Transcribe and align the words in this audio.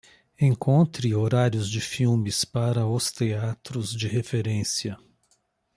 Encontre 0.39 1.13
horários 1.13 1.69
de 1.69 1.79
filmes 1.79 2.43
para 2.43 2.87
os 2.87 3.11
teatros 3.11 3.95
de 3.95 4.07
referência. 4.07 4.97